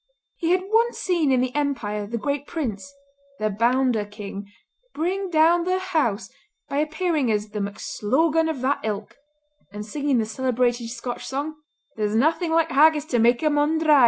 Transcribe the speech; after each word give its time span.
He 0.37 0.49
had 0.49 0.63
once 0.67 0.97
seen 0.97 1.31
in 1.31 1.41
the 1.41 1.53
Empire 1.53 2.07
the 2.07 2.17
Great 2.17 2.47
Prince—"The 2.47 3.51
Bounder 3.51 4.03
King"—bring 4.03 5.29
down 5.29 5.63
the 5.63 5.77
house 5.77 6.27
by 6.67 6.77
appearing 6.77 7.31
as 7.31 7.49
"The 7.49 7.59
MacSlogan 7.61 8.49
of 8.49 8.61
that 8.61 8.79
Ilk," 8.83 9.15
and 9.71 9.85
singing 9.85 10.17
the 10.17 10.25
celebrated 10.25 10.89
Scotch 10.89 11.27
song, 11.27 11.53
"There's 11.97 12.15
naething 12.15 12.51
like 12.51 12.71
haggis 12.71 13.05
to 13.13 13.19
mak 13.19 13.43
a 13.43 13.51
mon 13.51 13.77
dry!" 13.77 13.99